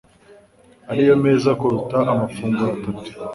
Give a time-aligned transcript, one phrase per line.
[0.91, 3.09] ariyo meza kuruta amafunguro atatu.